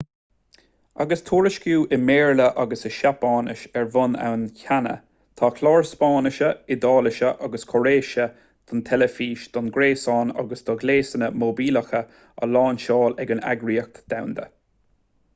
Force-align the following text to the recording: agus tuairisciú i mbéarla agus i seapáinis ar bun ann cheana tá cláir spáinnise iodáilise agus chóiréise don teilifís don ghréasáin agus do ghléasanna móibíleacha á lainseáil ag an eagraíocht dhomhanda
agus 1.03 1.21
tuairisciú 1.25 1.81
i 1.97 1.97
mbéarla 2.05 2.47
agus 2.63 2.85
i 2.89 2.91
seapáinis 2.95 3.65
ar 3.81 3.89
bun 3.95 4.15
ann 4.29 4.45
cheana 4.61 4.93
tá 5.41 5.49
cláir 5.59 5.85
spáinnise 5.89 6.49
iodáilise 6.77 7.29
agus 7.49 7.67
chóiréise 7.73 8.27
don 8.71 8.83
teilifís 8.89 9.45
don 9.59 9.69
ghréasáin 9.77 10.33
agus 10.45 10.65
do 10.71 10.77
ghléasanna 10.85 11.31
móibíleacha 11.45 12.03
á 12.41 12.51
lainseáil 12.57 13.19
ag 13.25 13.35
an 13.39 13.45
eagraíocht 13.55 14.03
dhomhanda 14.15 14.49